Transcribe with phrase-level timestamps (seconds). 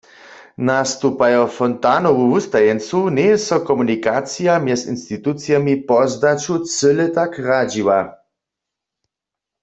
[0.67, 7.99] Nastupajo Fontanowu wustajeńcu njeje so komunikacija mjez institucijemi po zdaću cyle tak radźiła.